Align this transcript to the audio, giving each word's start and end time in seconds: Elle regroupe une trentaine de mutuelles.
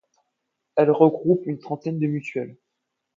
Elle 0.77 0.89
regroupe 0.89 1.43
une 1.45 1.59
trentaine 1.59 1.99
de 1.99 2.07
mutuelles. 2.07 2.57